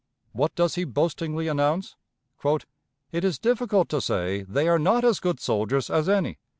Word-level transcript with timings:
What 0.31 0.55
does 0.55 0.73
he 0.73 0.83
boastingly 0.83 1.47
announce? 1.47 1.95
"It 2.43 3.23
is 3.23 3.37
difficult 3.37 3.87
to 3.89 4.01
say 4.01 4.41
they 4.41 4.67
are 4.67 4.79
not 4.79 5.05
as 5.05 5.19
good 5.19 5.39
soldiers 5.39 5.91
as 5.91 6.09
any." 6.09 6.39